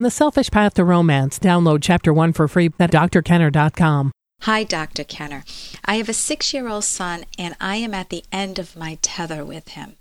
The 0.00 0.12
Selfish 0.12 0.52
Path 0.52 0.74
to 0.74 0.84
Romance. 0.84 1.40
Download 1.40 1.80
Chapter 1.82 2.12
1 2.12 2.32
for 2.32 2.46
free 2.46 2.70
at 2.78 2.92
drkenner.com. 2.92 4.12
Hi, 4.42 4.62
Dr. 4.62 5.02
Kenner. 5.02 5.42
I 5.84 5.96
have 5.96 6.08
a 6.08 6.12
six 6.12 6.54
year 6.54 6.68
old 6.68 6.84
son, 6.84 7.24
and 7.36 7.56
I 7.60 7.76
am 7.76 7.92
at 7.92 8.08
the 8.08 8.22
end 8.30 8.60
of 8.60 8.76
my 8.76 8.98
tether 9.02 9.44
with 9.44 9.70
him. 9.70 9.96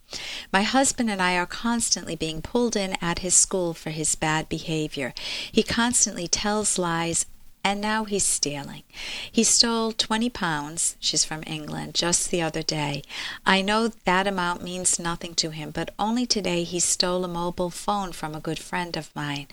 My 0.53 0.61
husband 0.61 1.09
and 1.09 1.19
I 1.19 1.35
are 1.35 1.47
constantly 1.47 2.15
being 2.15 2.43
pulled 2.43 2.75
in 2.75 2.95
at 3.01 3.19
his 3.19 3.33
school 3.33 3.73
for 3.73 3.89
his 3.89 4.13
bad 4.13 4.47
behavior. 4.47 5.15
He 5.51 5.63
constantly 5.63 6.27
tells 6.27 6.77
lies 6.77 7.25
and 7.67 7.81
now 7.81 8.05
he's 8.05 8.23
stealing. 8.23 8.83
He 9.29 9.43
stole 9.43 9.91
20 9.91 10.29
pounds, 10.29 10.95
she's 11.01 11.25
from 11.25 11.43
England, 11.45 11.95
just 11.95 12.31
the 12.31 12.41
other 12.41 12.63
day. 12.63 13.03
I 13.45 13.61
know 13.61 13.89
that 14.05 14.25
amount 14.25 14.63
means 14.63 14.97
nothing 14.99 15.35
to 15.35 15.49
him, 15.49 15.71
but 15.71 15.93
only 15.99 16.25
today 16.25 16.63
he 16.63 16.79
stole 16.79 17.25
a 17.25 17.27
mobile 17.27 17.69
phone 17.69 18.13
from 18.13 18.33
a 18.33 18.39
good 18.39 18.57
friend 18.57 18.95
of 18.95 19.13
mine. 19.13 19.47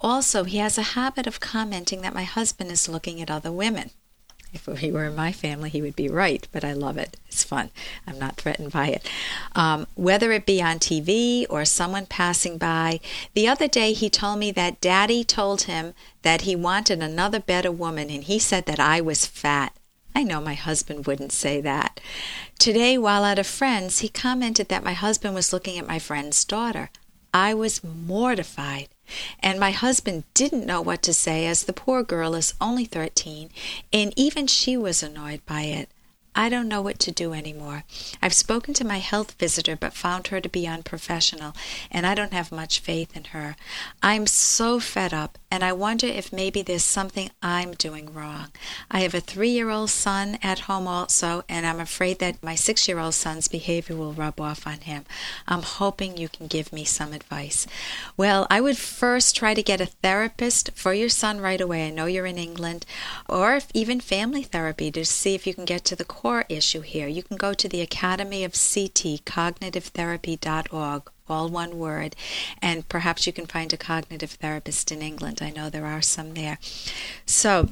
Also, 0.00 0.42
he 0.42 0.58
has 0.58 0.78
a 0.78 0.98
habit 0.98 1.28
of 1.28 1.38
commenting 1.38 2.00
that 2.00 2.12
my 2.12 2.24
husband 2.24 2.72
is 2.72 2.88
looking 2.88 3.20
at 3.20 3.30
other 3.30 3.52
women. 3.52 3.90
If 4.52 4.66
he 4.78 4.90
were 4.90 5.04
in 5.04 5.14
my 5.14 5.30
family, 5.30 5.70
he 5.70 5.80
would 5.80 5.94
be 5.94 6.08
right, 6.08 6.46
but 6.50 6.64
I 6.64 6.72
love 6.72 6.96
it. 6.96 7.16
It's 7.28 7.44
fun. 7.44 7.70
I'm 8.06 8.18
not 8.18 8.36
threatened 8.36 8.72
by 8.72 8.88
it. 8.88 9.08
Um, 9.54 9.86
whether 9.94 10.32
it 10.32 10.46
be 10.46 10.60
on 10.60 10.78
TV 10.78 11.46
or 11.48 11.64
someone 11.64 12.06
passing 12.06 12.58
by, 12.58 13.00
the 13.34 13.46
other 13.46 13.68
day 13.68 13.92
he 13.92 14.10
told 14.10 14.38
me 14.40 14.50
that 14.52 14.80
daddy 14.80 15.22
told 15.22 15.62
him 15.62 15.94
that 16.22 16.42
he 16.42 16.56
wanted 16.56 17.00
another 17.00 17.38
better 17.40 17.70
woman, 17.70 18.10
and 18.10 18.24
he 18.24 18.38
said 18.38 18.66
that 18.66 18.80
I 18.80 19.00
was 19.00 19.24
fat. 19.26 19.72
I 20.14 20.24
know 20.24 20.40
my 20.40 20.54
husband 20.54 21.06
wouldn't 21.06 21.32
say 21.32 21.60
that. 21.60 22.00
Today, 22.58 22.98
while 22.98 23.24
at 23.24 23.38
a 23.38 23.44
friend's, 23.44 24.00
he 24.00 24.08
commented 24.08 24.68
that 24.68 24.84
my 24.84 24.92
husband 24.92 25.34
was 25.34 25.52
looking 25.52 25.78
at 25.78 25.86
my 25.86 26.00
friend's 26.00 26.44
daughter. 26.44 26.90
I 27.32 27.54
was 27.54 27.84
mortified. 27.84 28.88
And 29.40 29.58
my 29.58 29.70
husband 29.70 30.24
didn't 30.34 30.66
know 30.66 30.80
what 30.80 31.02
to 31.02 31.14
say, 31.14 31.46
as 31.46 31.64
the 31.64 31.72
poor 31.72 32.02
girl 32.02 32.34
is 32.34 32.54
only 32.60 32.84
13, 32.84 33.50
and 33.92 34.12
even 34.16 34.46
she 34.46 34.76
was 34.76 35.02
annoyed 35.02 35.44
by 35.46 35.62
it. 35.62 35.88
I 36.34 36.48
don't 36.48 36.68
know 36.68 36.80
what 36.80 36.98
to 37.00 37.10
do 37.10 37.32
anymore. 37.32 37.82
I've 38.22 38.32
spoken 38.32 38.72
to 38.74 38.86
my 38.86 38.98
health 38.98 39.32
visitor, 39.32 39.76
but 39.76 39.92
found 39.92 40.28
her 40.28 40.40
to 40.40 40.48
be 40.48 40.66
unprofessional, 40.66 41.54
and 41.90 42.06
I 42.06 42.14
don't 42.14 42.32
have 42.32 42.52
much 42.52 42.78
faith 42.78 43.16
in 43.16 43.24
her. 43.24 43.56
I'm 44.02 44.26
so 44.26 44.78
fed 44.78 45.12
up, 45.12 45.38
and 45.50 45.64
I 45.64 45.72
wonder 45.72 46.06
if 46.06 46.32
maybe 46.32 46.62
there's 46.62 46.84
something 46.84 47.30
I'm 47.42 47.72
doing 47.72 48.14
wrong. 48.14 48.48
I 48.90 49.00
have 49.00 49.14
a 49.14 49.20
three 49.20 49.50
year 49.50 49.70
old 49.70 49.90
son 49.90 50.38
at 50.40 50.60
home 50.60 50.86
also, 50.86 51.42
and 51.48 51.66
I'm 51.66 51.80
afraid 51.80 52.20
that 52.20 52.42
my 52.42 52.54
six 52.54 52.86
year 52.86 53.00
old 53.00 53.14
son's 53.14 53.48
behavior 53.48 53.96
will 53.96 54.12
rub 54.12 54.40
off 54.40 54.66
on 54.66 54.80
him. 54.80 55.04
I'm 55.48 55.62
hoping 55.62 56.16
you 56.16 56.28
can 56.28 56.46
give 56.46 56.72
me 56.72 56.84
some 56.84 57.12
advice. 57.12 57.66
Well, 58.16 58.46
I 58.48 58.60
would 58.60 58.78
first 58.78 59.34
try 59.34 59.54
to 59.54 59.62
get 59.62 59.80
a 59.80 59.86
therapist 59.86 60.70
for 60.74 60.94
your 60.94 61.08
son 61.08 61.40
right 61.40 61.60
away. 61.60 61.88
I 61.88 61.90
know 61.90 62.06
you're 62.06 62.26
in 62.26 62.38
England, 62.38 62.86
or 63.28 63.60
even 63.74 64.00
family 64.00 64.44
therapy 64.44 64.92
to 64.92 65.04
see 65.04 65.34
if 65.34 65.46
you 65.46 65.54
can 65.54 65.64
get 65.64 65.84
to 65.86 65.96
the 65.96 66.04
core 66.20 66.44
issue 66.50 66.82
here. 66.82 67.08
You 67.08 67.22
can 67.22 67.38
go 67.38 67.54
to 67.54 67.66
the 67.66 67.80
Academy 67.80 68.44
of 68.44 68.52
CT, 68.52 69.24
cognitive.therapy.org 69.24 71.10
all 71.30 71.48
one 71.48 71.78
word. 71.78 72.14
And 72.60 72.86
perhaps 72.90 73.26
you 73.26 73.32
can 73.32 73.46
find 73.46 73.72
a 73.72 73.78
cognitive 73.78 74.32
therapist 74.32 74.92
in 74.92 75.00
England. 75.00 75.38
I 75.40 75.48
know 75.48 75.70
there 75.70 75.86
are 75.86 76.02
some 76.02 76.34
there. 76.34 76.58
So, 77.24 77.68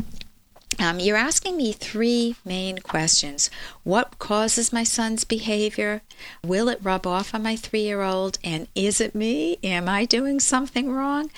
um, 0.78 1.00
you're 1.00 1.16
asking 1.16 1.56
me 1.56 1.72
three 1.72 2.36
main 2.44 2.78
questions. 2.78 3.50
What 3.84 4.18
causes 4.18 4.72
my 4.72 4.84
son's 4.84 5.24
behavior? 5.24 6.02
Will 6.44 6.68
it 6.68 6.78
rub 6.82 7.06
off 7.06 7.34
on 7.34 7.42
my 7.42 7.56
three 7.56 7.80
year 7.82 8.02
old? 8.02 8.38
And 8.44 8.68
is 8.74 9.00
it 9.00 9.14
me? 9.14 9.58
Am 9.62 9.88
I 9.88 10.04
doing 10.04 10.40
something 10.40 10.92
wrong? 10.92 11.30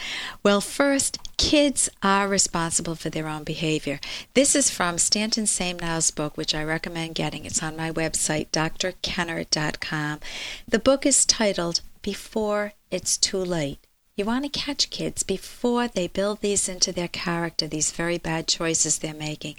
Well, 0.43 0.61
first, 0.61 1.19
kids 1.37 1.89
are 2.03 2.29
responsible 2.29 2.97
for 2.97 3.09
their 3.09 3.29
own 3.29 3.45
behavior. 3.45 4.01
This 4.35 4.55
is 4.55 4.71
from 4.71 4.99
Stanton 4.99 5.47
Samenow's 5.47 6.11
book, 6.11 6.37
which 6.37 6.55
I 6.55 6.65
recommend 6.65 7.15
getting. 7.15 7.45
It's 7.45 7.63
on 7.63 7.77
my 7.77 7.91
website, 7.91 8.51
drkenner.com. 8.51 10.21
The 10.69 10.79
book 10.79 11.07
is 11.07 11.25
titled 11.25 11.81
Before 12.03 12.73
It's 12.91 13.17
Too 13.17 13.45
Late. 13.45 13.79
You 14.21 14.27
want 14.27 14.45
to 14.45 14.51
catch 14.51 14.91
kids 14.91 15.23
before 15.23 15.89
they 15.89 16.07
build 16.07 16.43
these 16.43 16.69
into 16.69 16.93
their 16.93 17.09
character, 17.09 17.67
these 17.67 17.91
very 17.91 18.19
bad 18.19 18.47
choices 18.47 18.99
they're 18.99 19.15
making. 19.15 19.55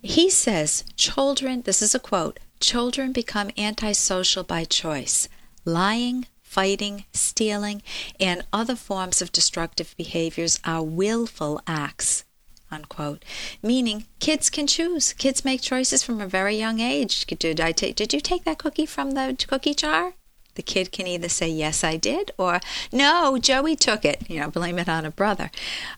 He 0.00 0.30
says, 0.30 0.82
children, 0.96 1.60
this 1.60 1.82
is 1.82 1.94
a 1.94 1.98
quote, 1.98 2.40
children 2.58 3.12
become 3.12 3.50
antisocial 3.58 4.44
by 4.44 4.64
choice. 4.64 5.28
Lying, 5.66 6.26
fighting, 6.40 7.04
stealing, 7.12 7.82
and 8.18 8.46
other 8.50 8.76
forms 8.76 9.20
of 9.20 9.30
destructive 9.30 9.94
behaviors 9.98 10.58
are 10.64 10.82
willful 10.82 11.60
acts. 11.66 12.24
Unquote. 12.70 13.26
Meaning, 13.62 14.06
kids 14.20 14.48
can 14.48 14.66
choose. 14.66 15.12
Kids 15.12 15.44
make 15.44 15.60
choices 15.60 16.02
from 16.02 16.22
a 16.22 16.26
very 16.26 16.56
young 16.56 16.80
age. 16.80 17.26
Did 17.26 17.60
I 17.60 17.72
take? 17.72 17.94
Did 17.94 18.14
you 18.14 18.22
take 18.22 18.44
that 18.44 18.56
cookie 18.56 18.86
from 18.86 19.10
the 19.10 19.36
cookie 19.46 19.74
jar? 19.74 20.14
The 20.58 20.62
kid 20.62 20.90
can 20.90 21.06
either 21.06 21.28
say, 21.28 21.48
Yes, 21.48 21.84
I 21.84 21.96
did, 21.96 22.32
or 22.36 22.60
No, 22.92 23.38
Joey 23.38 23.76
took 23.76 24.04
it, 24.04 24.28
you 24.28 24.40
know, 24.40 24.50
blame 24.50 24.78
it 24.80 24.88
on 24.88 25.06
a 25.06 25.10
brother. 25.12 25.52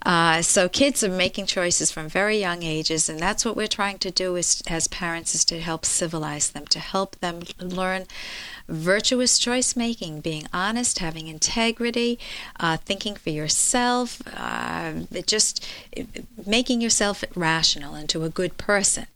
Uh, 0.04 0.42
so 0.42 0.68
kids 0.68 1.02
are 1.02 1.08
making 1.08 1.46
choices 1.46 1.90
from 1.90 2.10
very 2.10 2.38
young 2.38 2.62
ages, 2.62 3.08
and 3.08 3.18
that's 3.18 3.42
what 3.42 3.56
we're 3.56 3.66
trying 3.66 3.98
to 4.00 4.10
do 4.10 4.36
is, 4.36 4.62
as 4.68 4.86
parents 4.86 5.34
is 5.34 5.46
to 5.46 5.60
help 5.60 5.86
civilize 5.86 6.50
them, 6.50 6.66
to 6.66 6.78
help 6.78 7.16
them 7.20 7.40
learn 7.58 8.04
virtuous 8.68 9.38
choice 9.38 9.74
making, 9.74 10.20
being 10.20 10.46
honest, 10.52 10.98
having 10.98 11.26
integrity, 11.26 12.18
uh, 12.60 12.76
thinking 12.76 13.14
for 13.14 13.30
yourself, 13.30 14.20
uh, 14.36 14.92
just 15.26 15.66
making 16.46 16.82
yourself 16.82 17.24
rational 17.34 17.94
into 17.94 18.24
a 18.24 18.28
good 18.28 18.58
person. 18.58 19.06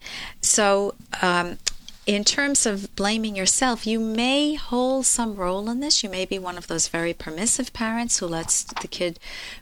So 0.41 0.94
um, 1.21 1.59
in 2.06 2.22
terms 2.22 2.66
of 2.66 2.94
blaming 2.97 3.34
yourself, 3.34 3.87
you 3.87 3.98
may 3.98 4.54
hold 4.54 5.06
some 5.06 5.34
role 5.37 5.70
in 5.70 5.81
this. 5.81 6.03
You 6.03 6.10
may 6.10 6.26
be 6.26 6.38
one 6.38 6.59
of 6.59 6.66
those 6.66 6.88
very 6.88 7.15
permissive 7.15 7.72
parents 7.72 8.19
who 8.19 8.26
lets 8.26 8.65
the 8.65 8.88
kid 8.88 9.19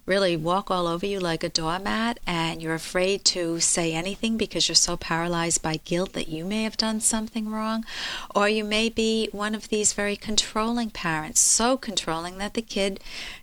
really 0.07 0.37
walk 0.37 0.69
all 0.69 0.89
over 0.89 1.07
you 1.07 1.21
like 1.21 1.45
a 1.45 1.49
doormat, 1.49 2.19
and 2.27 2.61
you're 2.61 2.75
afraid 2.75 3.25
to 3.27 3.61
say 3.61 3.93
anything 3.93 4.37
because 4.37 4.67
you're 4.67 4.75
so 4.75 4.97
paralyzed 4.97 5.63
by 5.63 5.77
guilt 5.85 6.15
that 6.15 6.29
you 6.29 6.45
may 6.45 6.65
have 6.65 6.77
done 6.77 7.01
something 7.01 7.49
wrong. 7.49 7.85
Or 8.35 8.49
you 8.49 8.65
may 8.65 8.89
be 8.89 9.29
one 9.31 9.55
of 9.55 9.69
these 9.69 9.93
very 9.93 10.17
controlling 10.17 10.91
parents, 10.91 11.41
so 11.41 11.77
controlling 11.77 12.39
that 12.39 12.55
the 12.55 12.63
kid 12.63 12.99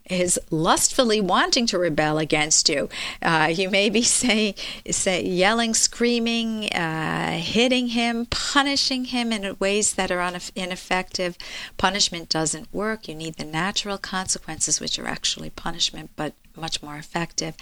is 0.10 0.40
lustfully 0.50 1.22
wanting 1.22 1.66
to 1.68 1.78
rebel 1.78 2.18
against 2.18 2.68
you. 2.68 2.90
Uh, 3.22 3.52
you 3.54 3.70
may 3.70 3.90
be 3.90 4.02
saying, 4.20 4.56
say, 4.90 5.24
yelling, 5.24 5.74
screaming, 5.74 6.66
uh, 6.74 7.38
hitting 7.38 7.90
him, 7.90 8.26
punishing 8.26 9.06
him 9.06 9.32
in 9.32 9.56
ways 9.60 9.94
that 9.94 10.12
are 10.12 10.40
ineffective. 10.56 11.38
Punishment 11.78 12.28
doesn't 12.30 12.74
work. 12.74 13.08
You 13.08 13.16
need 13.16 13.36
the 13.36 13.46
natural 13.46 13.98
consequences, 13.98 14.80
which 14.80 14.98
are 15.00 15.08
actually 15.08 15.52
punishment, 15.52 16.10
but 16.16 16.34
much 16.56 16.82
more 16.84 16.98
effective. 16.98 17.56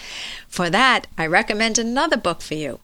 For 0.47 0.69
that, 0.69 1.07
I 1.17 1.27
recommend 1.27 1.77
another 1.77 2.17
book 2.17 2.41
for 2.41 2.55
you. 2.55 2.79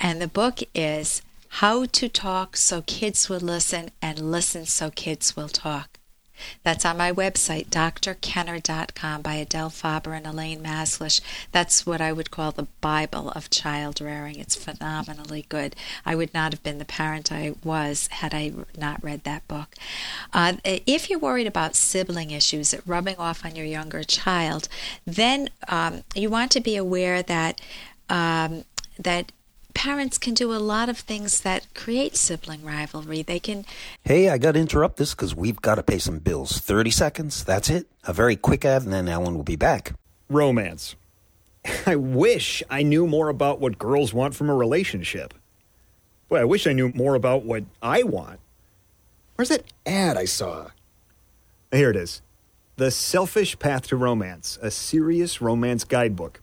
And 0.00 0.20
the 0.20 0.28
book 0.28 0.60
is 0.74 1.22
How 1.48 1.86
to 1.86 2.08
Talk 2.08 2.56
So 2.56 2.82
Kids 2.82 3.28
Will 3.28 3.40
Listen 3.40 3.90
and 4.02 4.30
Listen 4.30 4.66
So 4.66 4.90
Kids 4.90 5.36
Will 5.36 5.48
Talk. 5.48 5.93
That's 6.62 6.84
on 6.84 6.96
my 6.96 7.12
website, 7.12 7.68
drkenner.com 7.68 9.22
by 9.22 9.34
Adele 9.34 9.70
Faber 9.70 10.14
and 10.14 10.26
Elaine 10.26 10.62
Mazlish. 10.62 11.20
That's 11.52 11.86
what 11.86 12.00
I 12.00 12.12
would 12.12 12.30
call 12.30 12.52
the 12.52 12.68
Bible 12.80 13.30
of 13.30 13.50
child 13.50 14.00
rearing. 14.00 14.38
It's 14.38 14.56
phenomenally 14.56 15.46
good. 15.48 15.76
I 16.04 16.14
would 16.14 16.34
not 16.34 16.52
have 16.52 16.62
been 16.62 16.78
the 16.78 16.84
parent 16.84 17.32
I 17.32 17.54
was 17.62 18.08
had 18.08 18.34
I 18.34 18.52
not 18.76 19.02
read 19.02 19.24
that 19.24 19.46
book. 19.48 19.74
Uh, 20.32 20.54
if 20.64 21.10
you're 21.10 21.18
worried 21.18 21.46
about 21.46 21.76
sibling 21.76 22.30
issues 22.30 22.74
rubbing 22.86 23.16
off 23.16 23.44
on 23.44 23.56
your 23.56 23.66
younger 23.66 24.02
child, 24.02 24.68
then 25.04 25.50
um, 25.68 26.02
you 26.14 26.30
want 26.30 26.50
to 26.52 26.60
be 26.60 26.76
aware 26.76 27.22
that 27.22 27.60
um, 28.08 28.64
that 28.98 29.32
parents 29.74 30.16
can 30.16 30.34
do 30.34 30.52
a 30.52 30.56
lot 30.56 30.88
of 30.88 30.98
things 30.98 31.40
that 31.42 31.66
create 31.74 32.16
sibling 32.16 32.64
rivalry. 32.64 33.22
They 33.22 33.38
can. 33.38 33.66
Hey, 34.02 34.30
I 34.30 34.38
got 34.38 34.52
to 34.52 34.60
interrupt 34.60 34.96
this 34.96 35.14
because 35.14 35.34
we've 35.34 35.60
got 35.60 35.74
to 35.74 35.82
pay 35.82 35.98
some 35.98 36.18
bills. 36.18 36.58
30 36.58 36.90
seconds, 36.90 37.44
that's 37.44 37.68
it. 37.68 37.86
A 38.04 38.12
very 38.12 38.36
quick 38.36 38.64
ad, 38.64 38.82
and 38.82 38.92
then 38.92 39.08
Alan 39.08 39.34
will 39.34 39.42
be 39.42 39.56
back. 39.56 39.92
Romance. 40.30 40.96
I 41.86 41.96
wish 41.96 42.62
I 42.70 42.82
knew 42.82 43.06
more 43.06 43.28
about 43.28 43.60
what 43.60 43.78
girls 43.78 44.14
want 44.14 44.34
from 44.34 44.48
a 44.48 44.54
relationship. 44.54 45.34
Boy, 46.28 46.40
I 46.40 46.44
wish 46.44 46.66
I 46.66 46.72
knew 46.72 46.90
more 46.94 47.14
about 47.14 47.44
what 47.44 47.64
I 47.82 48.02
want. 48.02 48.40
Where's 49.36 49.48
that 49.48 49.64
ad 49.84 50.16
I 50.16 50.24
saw? 50.24 50.68
Here 51.72 51.90
it 51.90 51.96
is 51.96 52.22
The 52.76 52.90
Selfish 52.90 53.58
Path 53.58 53.88
to 53.88 53.96
Romance, 53.96 54.58
a 54.62 54.70
serious 54.70 55.40
romance 55.40 55.84
guidebook. 55.84 56.40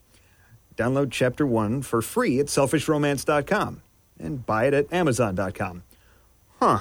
Download 0.81 1.11
chapter 1.11 1.45
one 1.45 1.83
for 1.83 2.01
free 2.01 2.39
at 2.39 2.47
selfishromance.com 2.47 3.83
and 4.19 4.43
buy 4.47 4.65
it 4.65 4.73
at 4.73 4.91
amazon.com. 4.91 5.83
Huh. 6.59 6.79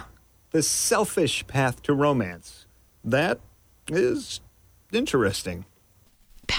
The 0.52 0.62
selfish 0.62 1.47
path 1.47 1.82
to 1.82 1.93
romance. 1.93 2.64
That 3.05 3.41
is 3.88 4.41
interesting. 4.91 5.67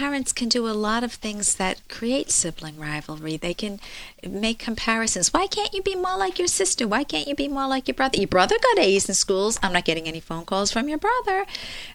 Parents 0.02 0.34
can 0.34 0.50
do 0.50 0.68
a 0.68 0.74
lot 0.74 1.04
of 1.04 1.14
things 1.14 1.58
that 1.58 1.88
create 1.88 2.32
sibling 2.32 2.80
rivalry. 2.80 3.38
They 3.38 3.54
can 3.54 3.80
make 4.28 4.58
comparisons. 4.58 5.32
Why 5.32 5.46
can't 5.46 5.76
you 5.76 5.84
be 5.84 5.94
more 5.94 6.18
like 6.18 6.40
your 6.40 6.48
sister? 6.48 6.88
Why 6.88 7.04
can't 7.04 7.28
you 7.28 7.36
be 7.36 7.48
more 7.48 7.68
like 7.68 7.88
your 7.88 7.94
brother? 7.94 8.18
Your 8.18 8.28
brother 8.28 8.56
got 8.64 8.80
A's 8.80 9.08
in 9.08 9.14
schools. 9.14 9.60
I'm 9.62 9.74
not 9.74 9.86
getting 9.86 10.08
any 10.08 10.20
phone 10.20 10.46
calls 10.46 10.72
from 10.72 10.90
your 10.90 10.98
brother. 10.98 11.46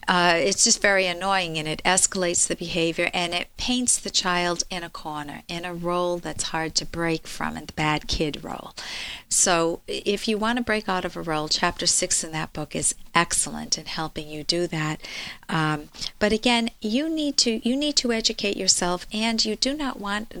Uh, 0.07 0.35
it's 0.37 0.63
just 0.63 0.81
very 0.81 1.05
annoying 1.05 1.57
and 1.57 1.67
it 1.67 1.81
escalates 1.83 2.47
the 2.47 2.55
behavior 2.55 3.09
and 3.13 3.33
it 3.33 3.49
paints 3.57 3.99
the 3.99 4.09
child 4.09 4.63
in 4.69 4.83
a 4.83 4.89
corner, 4.89 5.43
in 5.49 5.65
a 5.65 5.73
role 5.73 6.17
that's 6.17 6.45
hard 6.55 6.75
to 6.75 6.85
break 6.85 7.27
from, 7.27 7.57
in 7.57 7.65
the 7.65 7.73
bad 7.73 8.07
kid 8.07 8.41
role. 8.41 8.73
So 9.27 9.81
if 9.85 10.29
you 10.29 10.37
want 10.37 10.59
to 10.59 10.63
break 10.63 10.87
out 10.87 11.03
of 11.03 11.17
a 11.17 11.21
role, 11.21 11.49
chapter 11.49 11.85
six 11.85 12.23
in 12.23 12.31
that 12.31 12.53
book 12.53 12.73
is 12.73 12.95
excellent 13.17 13.77
in 13.79 13.85
helping 13.85 14.29
you 14.29 14.43
do 14.43 14.67
that. 14.67 15.01
Um, 15.49 15.89
but 16.19 16.31
again, 16.31 16.69
you 16.81 17.09
need 17.09 17.35
to 17.37 17.67
you 17.67 17.75
need 17.75 17.95
to 17.97 18.11
educate 18.11 18.55
yourself, 18.55 19.07
and 19.11 19.43
you 19.43 19.55
do 19.55 19.75
not 19.75 19.99
want 19.99 20.33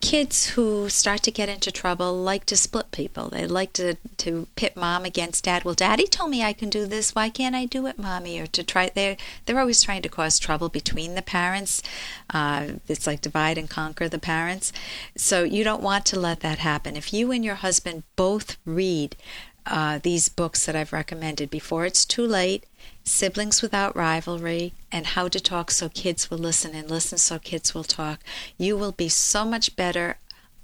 kids 0.00 0.50
who 0.50 0.88
start 0.88 1.22
to 1.22 1.30
get 1.30 1.48
into 1.48 1.70
trouble 1.70 2.14
like 2.14 2.44
to 2.46 2.56
split 2.56 2.90
people. 2.90 3.28
They 3.28 3.46
like 3.46 3.72
to, 3.74 3.96
to 4.18 4.46
pit 4.56 4.76
mom 4.76 5.04
against 5.04 5.44
dad. 5.44 5.64
Well, 5.64 5.74
daddy 5.74 6.06
told 6.06 6.30
me 6.30 6.42
I 6.42 6.52
can 6.52 6.68
do 6.68 6.86
this. 6.86 7.14
Why 7.14 7.30
can't 7.30 7.54
I 7.54 7.64
do 7.64 7.86
it, 7.86 7.98
mommy? 7.98 8.38
Or 8.38 8.46
to 8.48 8.62
try, 8.62 8.90
they're, 8.94 9.16
they're 9.46 9.60
always 9.60 9.82
trying 9.82 10.02
to 10.02 10.08
cause 10.08 10.38
trouble 10.38 10.68
between 10.68 11.14
the 11.14 11.22
parents. 11.22 11.82
Uh, 12.30 12.74
it's 12.88 13.06
like 13.06 13.20
divide 13.20 13.56
and 13.56 13.70
conquer 13.70 14.08
the 14.08 14.18
parents. 14.18 14.72
So 15.16 15.42
you 15.42 15.64
don't 15.64 15.82
want 15.82 16.04
to 16.06 16.20
let 16.20 16.40
that 16.40 16.58
happen. 16.58 16.96
If 16.96 17.12
you 17.12 17.32
and 17.32 17.44
your 17.44 17.56
husband 17.56 18.02
both 18.16 18.56
read 18.66 19.16
uh, 19.66 19.98
these 20.02 20.28
books 20.28 20.66
that 20.66 20.76
I've 20.76 20.92
recommended 20.92 21.50
before 21.50 21.84
it's 21.84 22.04
too 22.04 22.26
late, 22.26 22.66
Siblings 23.04 23.62
Without 23.62 23.96
Rivalry, 23.96 24.72
and 24.92 25.06
How 25.06 25.28
to 25.28 25.40
Talk 25.40 25.70
So 25.70 25.88
Kids 25.88 26.30
Will 26.30 26.38
Listen 26.38 26.74
and 26.74 26.90
Listen 26.90 27.18
So 27.18 27.38
Kids 27.38 27.74
Will 27.74 27.84
Talk, 27.84 28.20
you 28.58 28.76
will 28.76 28.92
be 28.92 29.08
so 29.08 29.44
much 29.44 29.76
better 29.76 30.18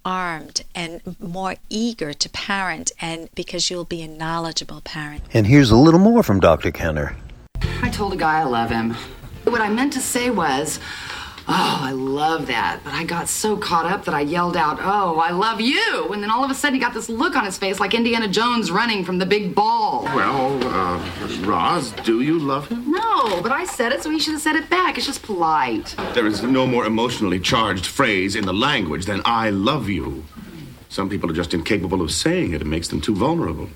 armed 0.05 0.63
and 0.75 1.17
more 1.21 1.57
eager 1.69 2.13
to 2.15 2.29
parent 2.31 2.91
and 3.01 3.29
because 3.35 3.71
you'll 3.71 3.85
be 3.85 4.03
a 4.03 4.09
knowledgeable 4.09 4.81
parent. 4.81 5.23
And 5.35 5.47
here's 5.47 5.71
a 5.71 5.77
little 5.77 6.01
more 6.01 6.23
from 6.23 6.41
Dr. 6.41 6.71
Kenner. 6.71 7.17
I 7.83 7.91
told 7.91 8.13
a 8.13 8.17
guy 8.17 8.41
I 8.41 8.45
love 8.45 8.71
him. 8.71 8.97
What 9.45 9.61
I 9.61 9.69
meant 9.69 9.93
to 9.95 10.01
say 10.01 10.31
was, 10.31 10.79
Oh, 11.53 11.79
I 11.83 11.91
love 11.91 12.47
that. 12.47 12.79
But 12.85 12.95
I 12.95 13.03
got 13.03 13.29
so 13.29 13.57
caught 13.57 13.85
up 13.85 14.05
that 14.05 14.15
I 14.15 14.21
yelled 14.21 14.57
out, 14.57 14.79
Oh, 14.81 15.19
I 15.19 15.33
love 15.33 15.61
you. 15.61 16.09
And 16.13 16.23
then 16.23 16.31
all 16.31 16.45
of 16.45 16.51
a 16.51 16.55
sudden 16.55 16.75
he 16.75 16.81
got 16.81 16.95
this 16.95 17.09
look 17.09 17.35
on 17.35 17.45
his 17.45 17.59
face 17.59 17.81
like 17.81 17.93
Indiana 17.93 18.29
Jones 18.29 18.71
running 18.71 19.05
from 19.05 19.19
the 19.19 19.27
big 19.27 19.53
ball. 19.53 20.05
Well, 20.05 20.63
uh, 20.69 21.03
Roz, 21.41 21.91
do 22.05 22.21
you 22.21 22.39
love 22.39 22.69
him? 22.69 22.93
No, 22.93 23.43
but 23.43 23.51
I 23.51 23.65
said 23.65 23.91
it, 23.91 24.01
so 24.01 24.11
he 24.11 24.21
should 24.21 24.35
have 24.35 24.43
said 24.43 24.55
it 24.55 24.71
back. 24.71 24.97
It's 24.97 25.07
just 25.07 25.25
polite. 25.25 25.97
There 26.15 26.29
is 26.29 26.41
no 26.45 26.69
more 26.69 26.87
emotionally 26.87 27.41
charged 27.41 27.87
phrase 27.87 28.37
in 28.37 28.47
the 28.47 28.55
language 28.55 29.07
than 29.07 29.21
I 29.25 29.51
love 29.51 29.89
you. 29.89 30.25
Some 30.89 31.09
people 31.09 31.29
are 31.31 31.35
just 31.35 31.53
incapable 31.53 32.01
of 32.01 32.13
saying 32.13 32.53
it. 32.53 32.63
It 32.63 32.67
makes 32.67 32.87
them 32.87 33.01
too 33.01 33.17
vulnerable. 33.17 33.71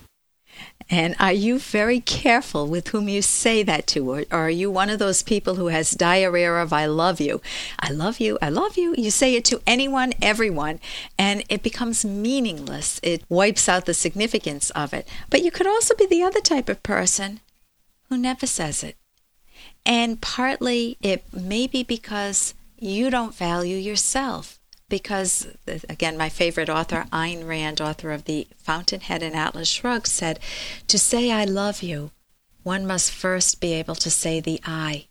And 0.90 1.14
are 1.18 1.32
you 1.32 1.58
very 1.58 2.00
careful 2.00 2.66
with 2.66 2.88
whom 2.88 3.08
you 3.08 3.22
say 3.22 3.62
that 3.62 3.86
to? 3.88 4.10
Or, 4.10 4.24
are 4.30 4.50
you 4.50 4.70
one 4.70 4.90
of 4.90 4.98
those 4.98 5.22
people 5.22 5.54
who 5.54 5.68
has 5.68 5.92
diarrhea 5.92 6.52
of 6.54 6.72
I 6.72 6.86
love 6.86 7.20
you? 7.20 7.40
I 7.78 7.90
love 7.90 8.20
you, 8.20 8.38
I 8.42 8.50
love 8.50 8.76
you. 8.76 8.94
You 8.96 9.10
say 9.10 9.34
it 9.34 9.44
to 9.46 9.62
anyone, 9.66 10.12
everyone, 10.20 10.80
and 11.18 11.42
it 11.48 11.62
becomes 11.62 12.04
meaningless. 12.04 13.00
It 13.02 13.24
wipes 13.28 13.68
out 13.68 13.86
the 13.86 13.94
significance 13.94 14.70
of 14.70 14.92
it. 14.92 15.08
But 15.30 15.42
you 15.42 15.50
could 15.50 15.66
also 15.66 15.94
be 15.94 16.06
the 16.06 16.22
other 16.22 16.40
type 16.40 16.68
of 16.68 16.82
person 16.82 17.40
who 18.08 18.18
never 18.18 18.46
says 18.46 18.84
it. 18.84 18.96
And 19.86 20.20
partly 20.20 20.98
it 21.00 21.24
may 21.32 21.66
be 21.66 21.82
because 21.82 22.54
you 22.78 23.10
don't 23.10 23.34
value 23.34 23.76
yourself 23.76 24.58
because, 24.94 25.48
uh, 25.66 25.80
again, 25.88 26.16
my 26.16 26.28
favorite 26.28 26.70
author, 26.70 27.06
Ayn 27.12 27.48
Rand, 27.48 27.80
author 27.80 28.12
of 28.12 28.26
The 28.26 28.46
Fountainhead 28.58 29.24
and 29.24 29.34
Atlas 29.34 29.66
Shrugged, 29.66 30.06
said, 30.06 30.38
To 30.86 31.00
say 31.00 31.32
I 31.32 31.44
love 31.44 31.82
you, 31.82 32.12
one 32.62 32.86
must 32.86 33.10
first 33.10 33.60
be 33.60 33.72
able 33.72 33.96
to 33.96 34.08
say 34.08 34.38
the 34.38 34.60
I. 34.64 35.06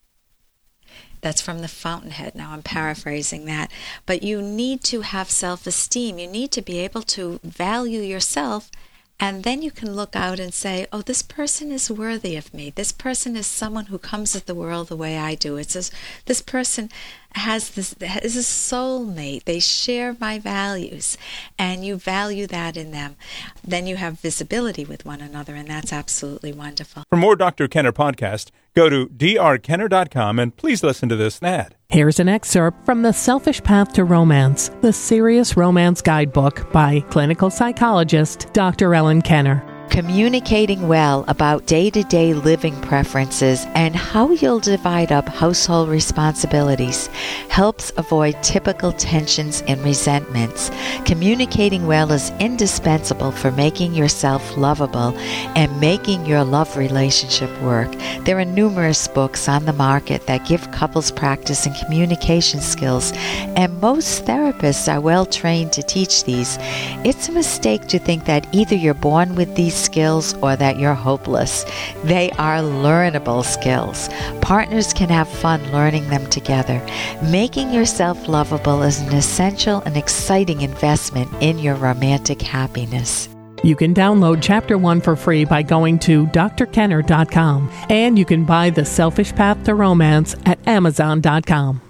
That's 1.19 1.41
from 1.41 1.59
the 1.59 1.67
Fountainhead. 1.67 2.33
Now 2.33 2.51
I'm 2.51 2.63
paraphrasing 2.63 3.43
that. 3.47 3.69
But 4.05 4.23
you 4.23 4.41
need 4.41 4.85
to 4.85 5.01
have 5.01 5.29
self 5.29 5.67
esteem. 5.67 6.17
You 6.17 6.27
need 6.27 6.51
to 6.53 6.61
be 6.61 6.79
able 6.79 7.01
to 7.17 7.41
value 7.43 7.99
yourself. 7.99 8.71
And 9.19 9.43
then 9.43 9.61
you 9.61 9.71
can 9.71 9.95
look 9.95 10.15
out 10.15 10.39
and 10.39 10.53
say, 10.53 10.85
oh, 10.91 11.01
this 11.01 11.21
person 11.21 11.71
is 11.71 11.89
worthy 11.89 12.35
of 12.35 12.53
me. 12.53 12.71
This 12.71 12.91
person 12.91 13.35
is 13.37 13.47
someone 13.47 13.85
who 13.85 13.97
comes 13.97 14.35
at 14.35 14.47
the 14.47 14.55
world 14.55 14.89
the 14.89 14.97
way 14.97 15.17
I 15.17 15.35
do. 15.35 15.55
It's 15.55 15.73
this, 15.73 15.91
this 16.25 16.41
person 16.41 16.89
has 17.35 17.71
this 17.71 17.95
is 18.21 18.35
a 18.35 18.39
soulmate. 18.39 19.45
They 19.45 19.59
share 19.59 20.15
my 20.19 20.39
values, 20.39 21.17
and 21.57 21.83
you 21.85 21.95
value 21.95 22.47
that 22.47 22.77
in 22.77 22.91
them. 22.91 23.15
Then 23.63 23.87
you 23.87 23.95
have 23.95 24.19
visibility 24.19 24.85
with 24.85 25.05
one 25.05 25.21
another, 25.21 25.55
and 25.55 25.67
that's 25.67 25.93
absolutely 25.93 26.51
wonderful. 26.51 27.03
For 27.09 27.17
more 27.17 27.35
Dr. 27.35 27.67
Kenner 27.67 27.91
podcast, 27.91 28.51
go 28.75 28.89
to 28.89 29.07
drkenner.com 29.07 30.39
and 30.39 30.55
please 30.55 30.83
listen 30.83 31.09
to 31.09 31.15
this 31.15 31.41
ad. 31.41 31.75
Here's 31.93 32.19
an 32.19 32.27
excerpt 32.27 32.87
from 32.87 33.03
The 33.03 33.11
Selfish 33.11 33.61
Path 33.61 33.93
to 33.93 34.03
Romance, 34.03 34.69
the 34.81 34.91
Serious 34.91 35.55
Romance 35.55 36.01
Guidebook 36.01 36.71
by 36.71 37.01
clinical 37.11 37.51
psychologist 37.51 38.47
Dr. 38.51 38.95
Ellen 38.95 39.21
Kenner 39.21 39.63
communicating 39.93 40.87
well 40.87 41.23
about 41.27 41.67
day 41.67 41.87
to 41.87 42.01
day 42.05 42.33
living 42.33 42.75
preferences 42.81 43.67
and 43.75 43.95
how 43.95 44.31
you'll 44.31 44.59
divide 44.59 45.11
up 45.11 45.29
household 45.29 45.87
responsibilities 45.87 47.05
helps 47.49 47.91
avoid 47.97 48.33
typical 48.41 48.91
tensions 48.93 49.61
and 49.67 49.79
resentments. 49.83 50.71
Communicating 51.05 51.85
well 51.85 52.11
is 52.11 52.31
indispensable 52.39 53.31
for 53.31 53.51
making 53.51 53.93
yourself 53.93 54.57
lovable 54.57 55.15
and 55.55 55.79
making 55.79 56.25
your 56.25 56.43
love 56.43 56.75
relationship 56.75 57.51
work. 57.61 57.91
There 58.25 58.39
are 58.39 58.45
numerous 58.45 59.07
books 59.07 59.47
on 59.47 59.65
the 59.65 59.73
market 59.73 60.25
that 60.25 60.47
give 60.47 60.71
couples 60.71 61.11
practice 61.11 61.67
in 61.67 61.73
communication 61.75 62.61
skills, 62.61 63.11
and 63.55 63.79
most 63.79 64.25
therapists 64.25 64.91
are 64.91 64.99
well 64.99 65.27
trained 65.27 65.71
to 65.73 65.83
teach 65.83 66.23
these. 66.23 66.57
It's 67.05 67.29
a 67.29 67.31
mistake 67.31 67.85
to 67.89 67.99
think 67.99 68.25
that 68.25 68.47
either 68.51 68.73
you're 68.73 68.95
born 68.95 69.35
with 69.35 69.55
these 69.55 69.82
skills 69.83 70.33
or 70.41 70.55
that 70.55 70.79
you're 70.79 70.93
hopeless. 70.93 71.65
They 72.03 72.31
are 72.31 72.57
learnable 72.57 73.43
skills. 73.43 74.09
Partners 74.41 74.93
can 74.93 75.09
have 75.09 75.27
fun 75.27 75.61
learning 75.71 76.09
them 76.09 76.29
together. 76.29 76.81
Making 77.21 77.73
yourself 77.73 78.27
lovable 78.27 78.83
is 78.83 78.99
an 79.01 79.13
essential 79.13 79.81
and 79.85 79.97
exciting 79.97 80.61
investment 80.61 81.29
in 81.41 81.59
your 81.59 81.75
romantic 81.75 82.41
happiness. 82.41 83.29
You 83.63 83.77
can 83.77 83.93
download 83.93 84.39
Chapter 84.41 84.77
1 84.77 85.01
for 85.01 85.15
free 85.15 85.45
by 85.45 85.63
going 85.63 85.97
to 85.99 86.27
drkenner.com, 86.27 87.71
and 87.89 88.19
you 88.19 88.25
can 88.25 88.43
buy 88.43 88.69
The 88.69 88.83
Selfish 88.83 89.33
Path 89.33 89.63
to 89.63 89.73
Romance 89.73 90.35
at 90.45 90.59
amazon.com. 90.67 91.81